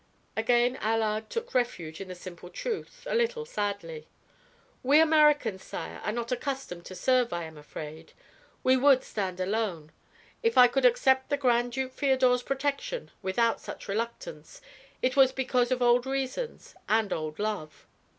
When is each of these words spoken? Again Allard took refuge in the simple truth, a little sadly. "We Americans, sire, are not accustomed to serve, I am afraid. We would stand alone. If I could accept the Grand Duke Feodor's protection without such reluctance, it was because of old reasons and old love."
Again 0.35 0.77
Allard 0.77 1.29
took 1.29 1.53
refuge 1.53 2.01
in 2.01 2.07
the 2.07 2.15
simple 2.15 2.49
truth, 2.49 3.05
a 3.07 3.13
little 3.13 3.45
sadly. 3.45 4.07
"We 4.81 4.99
Americans, 4.99 5.63
sire, 5.63 6.01
are 6.03 6.11
not 6.11 6.31
accustomed 6.31 6.85
to 6.85 6.95
serve, 6.95 7.31
I 7.31 7.43
am 7.43 7.55
afraid. 7.55 8.13
We 8.63 8.75
would 8.77 9.03
stand 9.03 9.39
alone. 9.39 9.91
If 10.41 10.57
I 10.57 10.67
could 10.67 10.85
accept 10.85 11.29
the 11.29 11.37
Grand 11.37 11.73
Duke 11.73 11.93
Feodor's 11.93 12.41
protection 12.41 13.11
without 13.21 13.61
such 13.61 13.87
reluctance, 13.87 14.59
it 15.03 15.15
was 15.15 15.31
because 15.31 15.69
of 15.69 15.83
old 15.83 16.07
reasons 16.07 16.73
and 16.89 17.13
old 17.13 17.37
love." 17.37 17.85